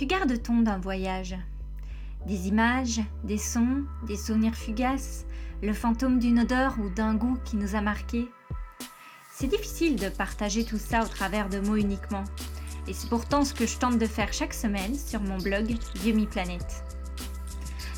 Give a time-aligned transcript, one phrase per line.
[0.00, 1.36] Que garde-t-on d'un voyage?
[2.26, 5.26] Des images, des sons, des souvenirs fugaces,
[5.62, 8.26] le fantôme d'une odeur ou d'un goût qui nous a marqués?
[9.30, 12.24] C'est difficile de partager tout ça au travers de mots uniquement.
[12.88, 16.24] Et c'est pourtant ce que je tente de faire chaque semaine sur mon blog Yumi
[16.24, 16.64] Planet.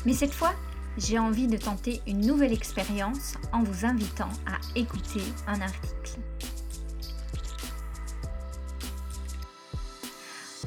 [0.05, 0.53] Mais cette fois,
[0.97, 6.19] j'ai envie de tenter une nouvelle expérience en vous invitant à écouter un article.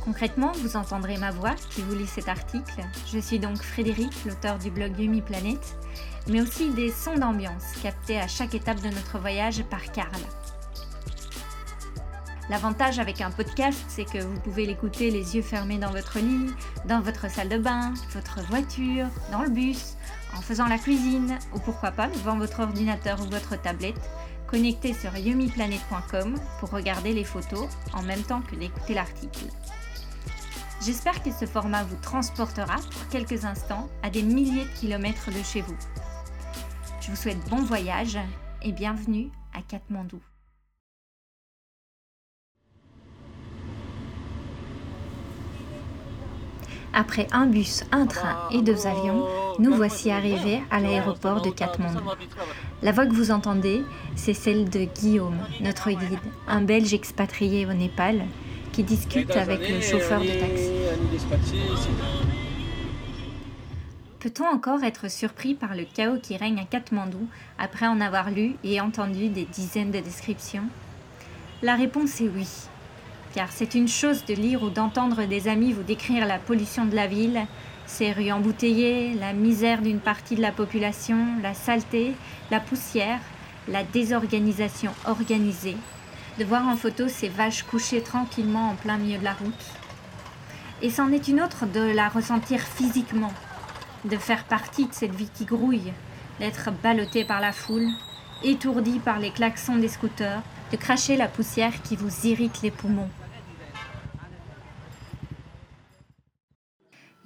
[0.06, 2.80] Concrètement, vous entendrez ma voix qui vous lit cet article.
[3.12, 5.58] Je suis donc Frédéric, l'auteur du blog Yumi Planet,
[6.28, 10.22] mais aussi des sons d'ambiance captés à chaque étape de notre voyage par Karl.
[12.48, 16.54] L'avantage avec un podcast, c'est que vous pouvez l'écouter les yeux fermés dans votre lit,
[16.84, 19.96] dans votre salle de bain, votre voiture, dans le bus,
[20.36, 24.00] en faisant la cuisine ou pourquoi pas devant votre ordinateur ou votre tablette,
[24.46, 29.46] connecté sur yumiplanet.com pour regarder les photos en même temps que d'écouter l'article.
[30.86, 35.42] J'espère que ce format vous transportera pour quelques instants à des milliers de kilomètres de
[35.42, 35.76] chez vous.
[37.00, 38.16] Je vous souhaite bon voyage
[38.62, 40.20] et bienvenue à Katmandou.
[46.92, 49.26] Après un bus, un train et deux avions,
[49.58, 52.04] nous voici arrivés à l'aéroport de Katmandou.
[52.82, 53.82] La voix que vous entendez,
[54.14, 58.24] c'est celle de Guillaume, notre guide, un Belge expatrié au Népal,
[58.76, 60.70] qui discute avec le chauffeur de taxi.
[64.20, 67.26] Peut-on encore être surpris par le chaos qui règne à Katmandou
[67.58, 70.64] après en avoir lu et entendu des dizaines de descriptions?
[71.62, 72.48] La réponse est oui.
[73.34, 76.94] Car c'est une chose de lire ou d'entendre des amis vous décrire la pollution de
[76.94, 77.46] la ville,
[77.86, 82.12] ses rues embouteillées, la misère d'une partie de la population, la saleté,
[82.50, 83.20] la poussière,
[83.68, 85.76] la désorganisation organisée,
[86.38, 89.64] de voir en photo ces vaches couchées tranquillement en plein milieu de la route.
[90.82, 93.32] Et c'en est une autre de la ressentir physiquement,
[94.04, 95.92] de faire partie de cette vie qui grouille,
[96.38, 97.88] d'être ballotté par la foule,
[98.42, 103.10] étourdi par les klaxons des scooters, de cracher la poussière qui vous irrite les poumons.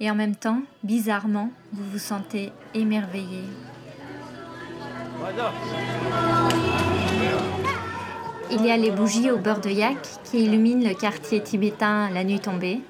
[0.01, 3.43] et en même temps, bizarrement, vous vous sentez émerveillé.
[8.53, 12.25] Il y a les bougies au beurre de yak qui illuminent le quartier tibétain la
[12.25, 12.81] nuit tombée.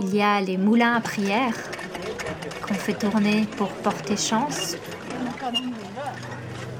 [0.00, 1.54] Il y a les moulins à prière
[2.66, 4.76] qu'on fait tourner pour porter chance.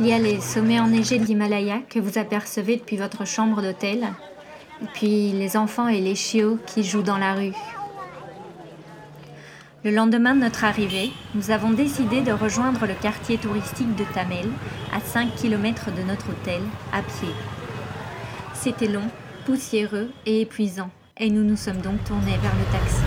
[0.00, 4.08] Il y a les sommets enneigés de l'Himalaya que vous apercevez depuis votre chambre d'hôtel.
[4.82, 7.54] Et puis les enfants et les chiots qui jouent dans la rue.
[9.84, 14.48] Le lendemain de notre arrivée, nous avons décidé de rejoindre le quartier touristique de Tamel,
[14.92, 16.60] à 5 km de notre hôtel,
[16.92, 17.34] à pied.
[18.62, 19.09] C'était long,
[19.47, 23.00] poussiéreux et épuisant, et nous nous sommes donc tournés vers le taxi.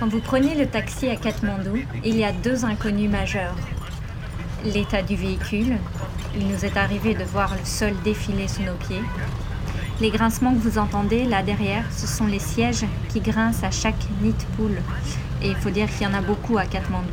[0.00, 3.54] Quand vous prenez le taxi à Katmandou, il y a deux inconnus majeurs.
[4.64, 5.76] L'état du véhicule,
[6.36, 9.02] il nous est arrivé de voir le sol défiler sous nos pieds.
[10.00, 14.08] Les grincements que vous entendez là derrière, ce sont les sièges qui grincent à chaque
[14.20, 14.78] nid poule.
[15.42, 17.08] Et il faut dire qu'il y en a beaucoup à Katmandou.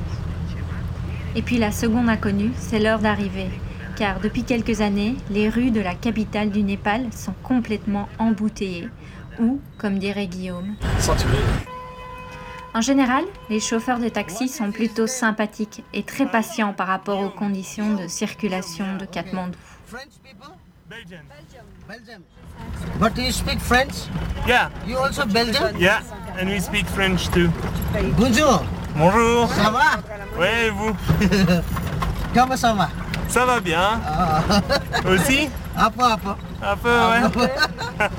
[1.35, 3.49] Et puis la seconde inconnue, c'est l'heure d'arriver.
[3.95, 8.89] Car depuis quelques années, les rues de la capitale du Népal sont complètement embouteillées.
[9.39, 10.75] Ou, comme dirait Guillaume,
[12.73, 17.29] en général, les chauffeurs de taxi sont plutôt sympathiques et très patients par rapport aux
[17.29, 19.57] conditions de circulation de Katmandou.
[20.89, 21.21] Belgium.
[22.99, 24.07] But you speak French?
[24.45, 24.69] Yeah.
[24.85, 25.77] You also Belgian?
[25.79, 26.01] Yeah,
[26.39, 27.49] and we speak French too.
[28.17, 28.63] Bonjour.
[28.95, 29.47] Bonjour.
[29.53, 30.01] Ça va?
[30.37, 30.95] Oui, et vous?
[32.33, 32.89] Comment ça va?
[33.27, 34.01] Ça va bien.
[34.05, 34.41] Ah.
[35.09, 35.49] Aussi?
[35.77, 36.29] Un peu, un peu.
[36.61, 37.49] Un peu, ouais.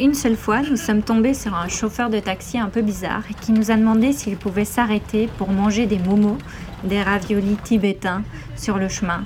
[0.00, 3.50] Une seule fois, nous sommes tombés sur un chauffeur de taxi un peu bizarre qui
[3.52, 6.38] nous a demandé s'il pouvait s'arrêter pour manger des momos,
[6.84, 8.22] des raviolis tibétains,
[8.56, 9.24] sur le chemin.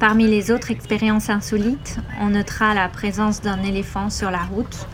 [0.00, 4.88] Parmi les autres expériences insolites, on notera la présence d'un éléphant sur la route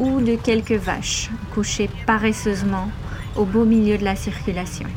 [0.00, 2.90] ou de quelques vaches couchées paresseusement
[3.36, 4.88] au beau milieu de la circulation.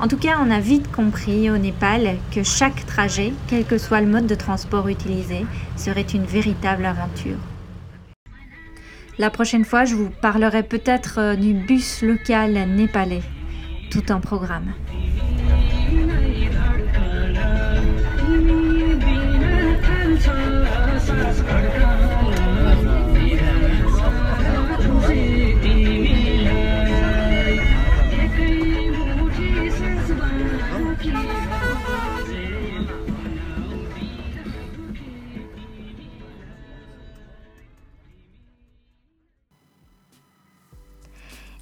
[0.00, 4.00] En tout cas, on a vite compris au Népal que chaque trajet, quel que soit
[4.00, 5.44] le mode de transport utilisé,
[5.76, 7.38] serait une véritable aventure.
[9.18, 13.22] La prochaine fois, je vous parlerai peut-être euh, du bus local népalais,
[13.90, 14.72] tout en programme.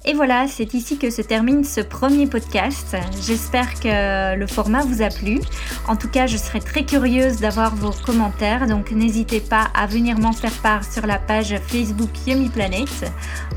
[0.03, 2.97] Et voilà, c'est ici que se termine ce premier podcast.
[3.21, 5.39] J'espère que le format vous a plu.
[5.87, 10.17] En tout cas, je serais très curieuse d'avoir vos commentaires, donc n'hésitez pas à venir
[10.17, 13.11] m'en faire part sur la page Facebook Yummy Planet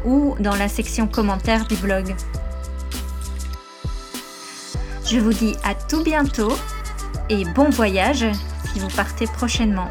[0.05, 2.15] ou dans la section commentaires du blog.
[5.07, 6.53] Je vous dis à tout bientôt
[7.31, 8.27] et bon voyage
[8.73, 9.89] si vous partez prochainement.